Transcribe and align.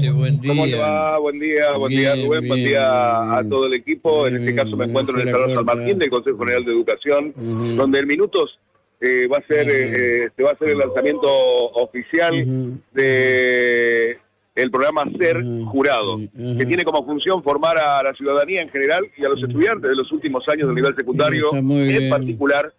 Buen 0.00 0.40
día. 0.40 0.48
¿Cómo 0.50 0.64
te 0.66 0.74
va? 0.76 1.18
Buen 1.18 1.38
día, 1.40 1.72
buen 1.72 1.90
día 1.90 2.12
Bien, 2.14 2.26
Rubén, 2.26 2.48
buen 2.48 2.58
bien, 2.60 2.68
día 2.70 3.36
a 3.38 3.48
todo 3.48 3.66
el 3.66 3.74
equipo. 3.74 4.26
En 4.26 4.36
este 4.36 4.54
caso 4.54 4.76
me 4.76 4.84
encuentro 4.84 5.18
en 5.18 5.28
el 5.28 5.32
Salón 5.34 5.54
San. 5.54 5.64
Martín 5.64 5.98
del 5.98 6.10
Consejo 6.10 6.38
General 6.38 6.64
de 6.64 6.72
Educación, 6.72 7.32
donde 7.76 8.00
en 8.00 8.06
minutos 8.06 8.58
eh, 9.00 9.26
va 9.32 9.38
a 9.38 9.46
ser 9.46 9.66
eh, 9.70 10.28
se 10.36 10.42
va 10.42 10.50
a 10.50 10.52
hacer 10.52 10.68
el 10.70 10.78
lanzamiento 10.78 11.28
oficial 11.28 12.34
Ujú. 12.34 12.80
de 12.92 14.18
el 14.54 14.70
programa 14.70 15.04
Ser. 15.18 15.42
Jurado, 15.66 16.18
que 16.18 16.66
tiene 16.66 16.84
como 16.84 17.04
función 17.04 17.42
formar 17.42 17.78
a 17.78 18.02
la 18.02 18.12
ciudadanía 18.14 18.62
en 18.62 18.68
general 18.70 19.06
y 19.16 19.24
a 19.24 19.28
los 19.30 19.42
estudiantes 19.42 19.88
de 19.90 19.96
los 19.96 20.10
últimos 20.12 20.46
años 20.48 20.66
del 20.68 20.74
nivel 20.76 20.94
secundario 20.94 21.50
en 21.54 22.10
particular 22.10 22.72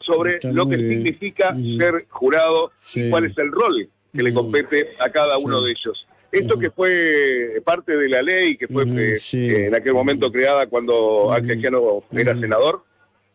sobre 0.00 0.34
Está 0.34 0.52
lo 0.52 0.68
que 0.68 0.76
bien. 0.76 0.90
significa 0.90 1.56
ser 1.78 2.06
jurado 2.10 2.70
Sí. 2.80 3.06
y 3.06 3.10
cuál 3.10 3.24
es 3.26 3.38
el 3.38 3.50
rol 3.50 3.88
que 4.14 4.22
le 4.22 4.32
compete 4.34 4.90
a 5.00 5.08
cada 5.08 5.38
uno 5.38 5.58
Sí. 5.60 5.64
de 5.66 5.70
ellos. 5.72 6.06
Esto 6.34 6.58
que 6.58 6.70
fue 6.70 7.60
parte 7.64 7.96
de 7.96 8.08
la 8.08 8.22
ley, 8.22 8.56
que 8.56 8.68
fue 8.68 8.84
eh, 8.84 9.16
sí. 9.16 9.48
eh, 9.48 9.66
en 9.66 9.74
aquel 9.74 9.94
momento 9.94 10.30
creada 10.30 10.66
cuando 10.66 11.32
Ángel 11.32 11.60
Giano 11.60 12.02
era 12.12 12.38
senador, 12.38 12.82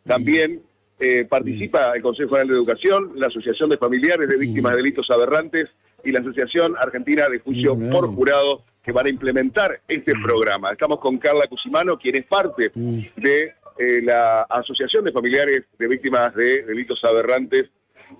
también 0.05 0.61
eh, 0.99 1.25
participa 1.29 1.93
el 1.95 2.01
Consejo 2.01 2.29
General 2.29 2.47
de 2.47 2.53
Educación, 2.55 3.11
la 3.15 3.27
Asociación 3.27 3.69
de 3.69 3.77
Familiares 3.77 4.27
de 4.27 4.37
Víctimas 4.37 4.73
de 4.73 4.77
Delitos 4.77 5.09
Aberrantes 5.09 5.69
y 6.03 6.11
la 6.11 6.19
Asociación 6.19 6.75
Argentina 6.77 7.29
de 7.29 7.39
Juicio 7.39 7.77
Claro. 7.77 7.91
por 7.91 8.15
Jurado, 8.15 8.63
que 8.83 8.91
van 8.91 9.05
a 9.05 9.09
implementar 9.09 9.81
este 9.87 10.13
programa. 10.21 10.71
Estamos 10.71 10.99
con 10.99 11.17
Carla 11.17 11.47
Cusimano, 11.47 11.97
quien 11.97 12.15
es 12.17 12.25
parte 12.25 12.71
de 12.73 13.53
eh, 13.77 14.01
la 14.03 14.41
Asociación 14.41 15.05
de 15.05 15.13
Familiares 15.13 15.63
de 15.77 15.87
Víctimas 15.87 16.35
de 16.35 16.63
Delitos 16.63 17.01
Aberrantes. 17.05 17.69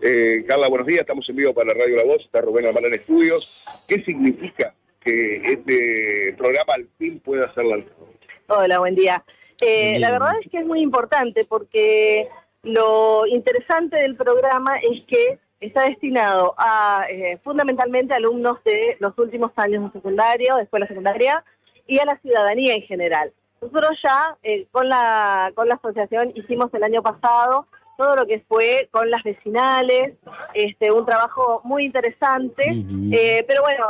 Eh, 0.01 0.45
Carla, 0.47 0.67
buenos 0.67 0.87
días, 0.87 1.01
estamos 1.01 1.27
en 1.29 1.35
vivo 1.35 1.53
para 1.53 1.73
Radio 1.73 1.95
La 1.95 2.03
Voz, 2.03 2.21
está 2.23 2.41
Rubén 2.41 2.65
Almana 2.65 2.87
en 2.87 2.93
Estudios. 2.93 3.65
¿Qué 3.87 4.03
significa 4.03 4.73
que 4.99 5.41
este 5.43 6.35
programa 6.37 6.73
al 6.75 6.87
fin 6.97 7.19
pueda 7.19 7.51
ser 7.53 7.65
lanzado? 7.65 8.07
Hola, 8.47 8.79
buen 8.79 8.95
día. 8.95 9.23
Eh, 9.61 9.99
la 9.99 10.11
verdad 10.11 10.33
es 10.41 10.49
que 10.49 10.59
es 10.59 10.65
muy 10.65 10.81
importante 10.81 11.43
porque 11.43 12.29
lo 12.63 13.25
interesante 13.27 13.97
del 13.97 14.15
programa 14.15 14.77
es 14.77 15.01
que 15.01 15.39
está 15.59 15.83
destinado 15.83 16.53
a 16.57 17.05
eh, 17.09 17.39
fundamentalmente 17.43 18.13
alumnos 18.13 18.63
de 18.63 18.95
los 18.99 19.17
últimos 19.17 19.51
años 19.55 19.83
de 19.83 19.91
secundario, 19.91 20.55
de 20.55 20.63
escuela 20.63 20.87
secundaria 20.87 21.43
y 21.87 21.99
a 21.99 22.05
la 22.05 22.17
ciudadanía 22.19 22.75
en 22.75 22.83
general. 22.83 23.33
Nosotros 23.61 23.99
ya 24.01 24.37
eh, 24.43 24.67
con, 24.71 24.87
la, 24.87 25.51
con 25.55 25.67
la 25.67 25.75
asociación 25.75 26.31
hicimos 26.35 26.73
el 26.73 26.83
año 26.83 27.01
pasado 27.01 27.67
todo 27.99 28.15
lo 28.15 28.25
que 28.25 28.39
fue 28.47 28.87
con 28.91 29.09
las 29.11 29.21
vecinales, 29.23 30.13
este, 30.53 30.89
un 30.89 31.05
trabajo 31.05 31.59
muy 31.65 31.83
interesante, 31.83 32.63
eh, 33.11 33.43
pero 33.45 33.61
bueno, 33.61 33.85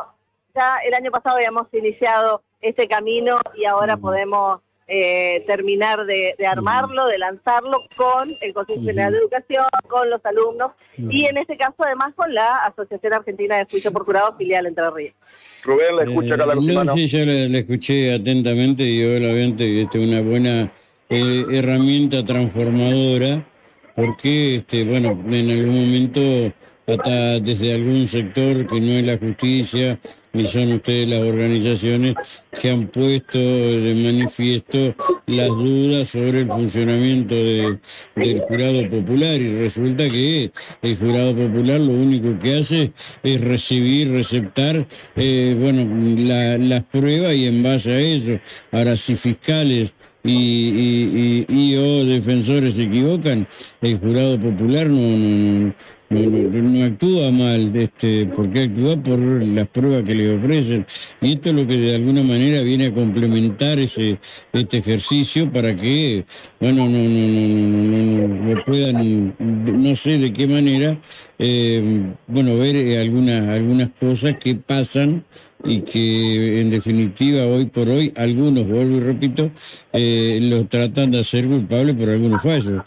ya 0.55 0.77
el 0.87 0.95
año 0.95 1.11
pasado 1.11 1.35
habíamos 1.35 1.67
iniciado 1.71 2.41
este 2.59 2.87
camino 2.87 3.37
y 3.55 3.65
ahora 3.65 3.97
podemos 3.97 4.61
eh, 4.87 5.43
terminar 5.45 6.07
de, 6.07 6.33
de 6.39 6.47
armarlo, 6.47 7.05
de 7.05 7.19
lanzarlo 7.19 7.83
con 7.95 8.35
el 8.41 8.51
Consejo 8.55 8.81
General 8.81 9.11
de 9.13 9.19
Educación, 9.19 9.65
con 9.87 10.09
los 10.09 10.25
alumnos 10.25 10.71
y 10.97 11.25
en 11.27 11.37
este 11.37 11.55
caso 11.55 11.75
además 11.77 12.09
con 12.15 12.33
la 12.33 12.65
Asociación 12.65 13.13
Argentina 13.13 13.57
de 13.57 13.65
Juicio 13.65 13.91
por 13.91 14.03
Jurado 14.05 14.35
filial 14.37 14.65
Entre 14.65 14.89
Ríos. 14.89 15.13
Rubén, 15.63 15.95
la 15.95 16.03
escucha 16.05 16.33
Eh, 16.33 16.37
Carla 16.39 16.55
no, 16.55 16.61
Cusimano. 16.61 16.95
sí, 16.95 17.05
yo 17.05 17.19
la, 17.19 17.33
la 17.47 17.57
escuché 17.59 18.15
atentamente 18.15 18.81
y 18.83 19.03
obviamente 19.05 19.81
este, 19.83 19.99
una 19.99 20.21
buena 20.21 20.71
eh, 21.09 21.45
herramienta 21.51 22.25
transformadora 22.25 23.45
porque, 23.99 24.55
este, 24.55 24.85
bueno, 24.85 25.09
en 25.29 25.49
algún 25.51 25.85
momento 25.85 26.53
hasta 26.87 27.39
desde 27.41 27.73
algún 27.75 28.07
sector 28.07 28.65
que 28.65 28.79
no 28.79 28.93
es 28.93 29.03
la 29.05 29.17
justicia 29.17 29.99
ni 30.31 30.45
son 30.45 30.73
ustedes 30.73 31.07
las 31.09 31.19
organizaciones 31.19 32.15
que 32.59 32.69
han 32.69 32.87
puesto 32.87 33.37
de 33.39 33.93
manifiesto 33.95 34.95
las 35.25 35.47
dudas 35.49 36.09
sobre 36.09 36.41
el 36.41 36.47
funcionamiento 36.47 37.35
de- 37.35 37.77
del 38.15 38.39
jurado 38.41 38.87
popular. 38.89 39.35
Y 39.41 39.59
resulta 39.59 40.09
que 40.09 40.51
el 40.81 40.95
jurado 40.97 41.35
popular 41.35 41.79
lo 41.79 41.91
único 41.93 42.37
que 42.39 42.57
hace 42.57 42.91
es 43.23 43.41
recibir, 43.41 44.11
receptar, 44.11 44.87
eh, 45.15 45.55
bueno, 45.59 45.87
la- 46.19 46.57
las 46.57 46.83
pruebas 46.85 47.35
y 47.35 47.45
en 47.47 47.61
base 47.63 47.91
a 47.91 47.99
eso, 47.99 48.39
ahora 48.71 48.95
si 48.95 49.15
fiscales 49.15 49.93
y, 50.23 50.31
y- 50.31 51.45
y- 51.49 51.55
y 51.73 51.75
o 51.77 52.05
defensores 52.05 52.75
se 52.75 52.83
equivocan, 52.83 53.47
el 53.81 53.97
jurado 53.99 54.39
popular 54.39 54.87
no, 54.89 55.73
no, 56.09 56.19
no, 56.19 56.61
no- 56.61 56.85
actúa 56.85 57.31
mal, 57.31 57.75
este, 57.75 58.25
porque 58.27 58.63
actúa 58.63 58.97
por 59.01 59.19
las 59.19 59.67
pruebas 59.69 60.03
que 60.03 60.15
le 60.15 60.35
ofrecen. 60.35 60.85
Y 61.21 61.33
esto 61.33 61.49
es 61.49 61.55
lo 61.55 61.67
que 61.67 61.77
de 61.77 61.95
alguna 61.95 62.23
manera 62.23 62.61
viene 62.61 62.87
a 62.87 62.93
complementar 62.93 63.79
ese, 63.79 64.19
este 64.51 64.77
ejercicio 64.77 65.51
para 65.51 65.75
que, 65.75 66.25
bueno, 66.59 66.85
no, 66.89 66.99
no, 66.99 68.53
no, 68.55 68.63
puedan, 68.63 69.35
no 69.39 69.95
sé 69.95 70.17
de 70.17 70.33
qué 70.33 70.47
manera, 70.47 70.97
eh, 71.37 72.01
bueno, 72.27 72.57
ver 72.57 72.75
eh, 72.75 72.99
algunas, 72.99 73.47
algunas 73.49 73.89
cosas 73.99 74.35
que 74.37 74.55
pasan 74.55 75.23
y 75.63 75.81
que 75.81 76.61
en 76.61 76.69
definitiva 76.69 77.45
hoy 77.45 77.65
por 77.65 77.89
hoy 77.89 78.13
algunos, 78.15 78.67
vuelvo 78.67 78.97
y 78.97 78.99
repito, 78.99 79.51
eh, 79.93 80.39
lo 80.41 80.65
tratan 80.65 81.11
de 81.11 81.19
hacer 81.19 81.47
culpable 81.47 81.93
por 81.93 82.09
algunos 82.09 82.41
fallos. 82.41 82.83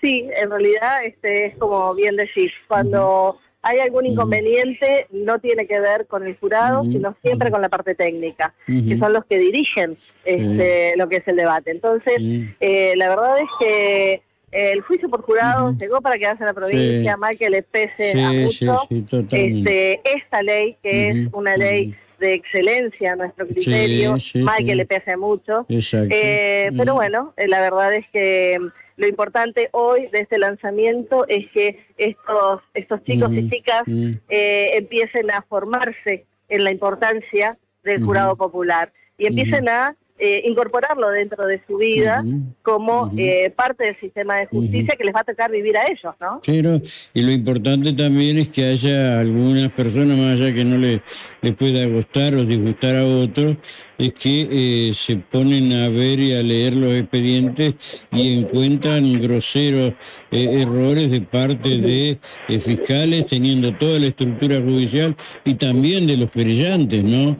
Sí, 0.00 0.28
en 0.36 0.50
realidad 0.50 1.04
este 1.04 1.46
es 1.46 1.56
como 1.56 1.94
bien 1.94 2.16
decís, 2.16 2.52
cuando 2.68 3.38
hay 3.64 3.78
algún 3.78 4.04
inconveniente 4.04 5.06
no 5.10 5.38
tiene 5.38 5.66
que 5.66 5.80
ver 5.80 6.06
con 6.06 6.26
el 6.26 6.36
jurado, 6.36 6.82
sino 6.84 7.16
siempre 7.22 7.50
con 7.50 7.62
la 7.62 7.70
parte 7.70 7.94
técnica, 7.94 8.52
que 8.66 8.98
son 8.98 9.14
los 9.14 9.24
que 9.24 9.38
dirigen 9.38 9.96
este, 10.24 10.94
lo 10.96 11.08
que 11.08 11.16
es 11.16 11.28
el 11.28 11.36
debate. 11.36 11.70
Entonces, 11.70 12.14
eh, 12.60 12.92
la 12.96 13.08
verdad 13.08 13.38
es 13.38 13.48
que 13.58 14.22
el 14.54 14.80
juicio 14.82 15.08
por 15.08 15.22
jurado 15.22 15.72
llegó 15.78 16.00
para 16.00 16.16
quedarse 16.16 16.42
en 16.42 16.46
la 16.46 16.54
provincia, 16.54 17.14
Sí. 17.14 17.20
mal 17.20 17.36
que 17.36 17.50
le 17.50 17.62
pese 17.62 18.12
Sí, 18.12 18.20
a 18.20 18.32
mucho. 18.32 18.76
sí, 18.88 19.04
este, 19.32 20.00
esta 20.04 20.42
ley, 20.42 20.76
que 20.82 21.08
es 21.10 21.28
una 21.32 21.56
ley 21.56 21.94
de 22.20 22.34
excelencia 22.34 23.12
a 23.12 23.16
nuestro 23.16 23.46
criterio, 23.48 24.16
mal 24.36 24.64
que 24.64 24.74
le 24.76 24.86
pese 24.86 25.10
a 25.12 25.16
mucho. 25.16 25.66
Eh, 25.68 26.70
pero 26.76 26.94
bueno, 26.94 27.34
eh, 27.36 27.48
la 27.48 27.60
verdad 27.60 27.92
es 27.94 28.06
que 28.12 28.58
mm, 28.60 28.68
lo 28.96 29.08
importante 29.08 29.68
hoy 29.72 30.06
de 30.12 30.20
este 30.20 30.38
lanzamiento 30.38 31.26
es 31.28 31.48
que 31.50 31.84
estos, 31.98 32.60
estos 32.74 33.02
chicos 33.02 33.32
y 33.32 33.50
chicas 33.50 33.82
eh, 34.28 34.70
empiecen 34.74 35.30
a 35.32 35.42
formarse 35.42 36.24
en 36.48 36.62
la 36.64 36.70
importancia 36.70 37.58
del 37.82 38.02
jurado 38.04 38.36
popular 38.36 38.92
y 39.18 39.26
empiecen 39.26 39.68
a 39.68 39.96
eh, 40.16 40.42
incorporarlo 40.44 41.10
dentro 41.10 41.44
de 41.44 41.60
su 41.66 41.76
vida 41.76 42.24
como 42.62 43.12
eh, 43.16 43.50
parte 43.50 43.84
del 43.84 43.98
sistema 43.98 44.36
de 44.36 44.46
justicia 44.46 44.94
que 44.96 45.04
les 45.04 45.14
va 45.14 45.20
a 45.20 45.24
tocar 45.24 45.50
vivir 45.50 45.76
a 45.76 45.86
ellos, 45.86 46.14
¿no? 46.20 46.40
Pero, 46.46 46.80
y 47.12 47.22
lo 47.22 47.32
importante 47.32 47.92
también 47.92 48.38
es 48.38 48.48
que 48.48 48.64
haya 48.64 49.18
algunas 49.18 49.72
personas, 49.72 50.16
más 50.16 50.40
allá 50.40 50.54
que 50.54 50.64
no 50.64 50.78
le, 50.78 51.02
le 51.42 51.52
pueda 51.52 51.84
gustar 51.86 52.34
o 52.36 52.44
disgustar 52.44 52.94
a 52.94 53.04
otros, 53.04 53.56
es 53.98 54.12
que 54.14 54.88
eh, 54.88 54.92
se 54.92 55.16
ponen 55.16 55.72
a 55.72 55.88
ver 55.88 56.20
y 56.20 56.34
a 56.34 56.42
leer 56.42 56.74
los 56.74 56.92
expedientes 56.92 57.74
y 58.12 58.38
encuentran 58.40 59.18
groseros 59.18 59.92
eh, 60.30 60.62
errores 60.62 61.10
de 61.10 61.20
parte 61.20 61.78
de 61.78 62.18
eh, 62.48 62.58
fiscales, 62.58 63.26
teniendo 63.26 63.74
toda 63.74 63.98
la 63.98 64.06
estructura 64.06 64.60
judicial 64.60 65.16
y 65.44 65.54
también 65.54 66.06
de 66.06 66.16
los 66.16 66.30
querellantes, 66.30 67.04
¿no? 67.04 67.36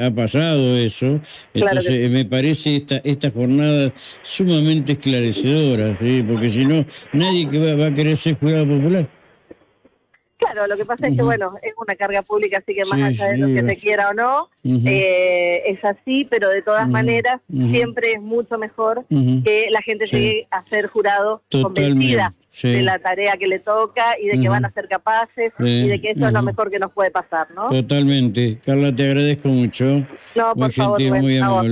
Ha 0.00 0.10
pasado 0.12 0.76
eso. 0.76 1.20
Claro 1.52 1.68
Entonces, 1.68 2.00
que 2.00 2.08
me 2.08 2.24
parece 2.24 2.76
esta, 2.76 2.96
esta 2.98 3.30
jornada 3.30 3.92
sumamente 4.22 4.92
esclarecedora, 4.92 5.96
¿sí? 6.00 6.24
porque 6.26 6.48
si 6.48 6.64
no, 6.64 6.86
nadie 7.12 7.48
que 7.50 7.58
va, 7.58 7.74
va 7.74 7.86
a 7.88 7.94
querer 7.94 8.16
ser 8.16 8.38
jurado 8.38 8.66
popular. 8.66 9.15
Claro, 10.52 10.66
lo 10.68 10.76
que 10.76 10.84
pasa 10.84 11.06
es 11.08 11.16
que, 11.16 11.22
bueno, 11.22 11.54
es 11.62 11.72
una 11.80 11.94
carga 11.96 12.22
pública, 12.22 12.58
así 12.58 12.74
que 12.74 12.84
más 12.84 12.96
Sí, 12.98 13.02
allá 13.22 13.32
de 13.32 13.38
lo 13.38 13.46
que 13.48 13.62
se 13.62 13.76
quiera 13.76 14.10
o 14.10 14.14
no, 14.14 14.48
eh, 14.64 15.62
es 15.66 15.84
así, 15.84 16.26
pero 16.28 16.48
de 16.48 16.62
todas 16.62 16.88
maneras 16.88 17.40
siempre 17.50 18.12
es 18.14 18.20
mucho 18.20 18.58
mejor 18.58 19.04
que 19.08 19.66
la 19.70 19.80
gente 19.82 20.06
Sí. 20.06 20.16
llegue 20.16 20.48
a 20.50 20.62
ser 20.66 20.86
jurado 20.88 21.42
Totalmente, 21.48 21.82
convencida 21.90 22.32
sí. 22.50 22.68
de 22.72 22.82
la 22.82 22.98
tarea 22.98 23.36
que 23.36 23.46
le 23.46 23.58
toca 23.58 24.18
y 24.20 24.28
de 24.28 24.40
que 24.40 24.48
van 24.48 24.64
a 24.64 24.70
ser 24.72 24.88
capaces 24.88 25.52
y 25.58 25.88
de 25.88 26.00
que 26.00 26.10
eso 26.10 26.26
es 26.26 26.32
lo 26.32 26.42
mejor 26.42 26.70
que 26.70 26.78
nos 26.78 26.92
puede 26.92 27.10
pasar, 27.10 27.48
¿no? 27.54 27.68
Totalmente. 27.68 28.58
Carla, 28.64 28.94
te 28.94 29.04
agradezco 29.04 29.48
mucho. 29.48 29.84
No, 30.34 30.54
Muy 30.54 30.62
por 30.68 30.72
favor, 30.72 30.98
gentil, 30.98 31.08
Rubén, 31.10 31.22
muy 31.22 31.38
amable. 31.38 31.56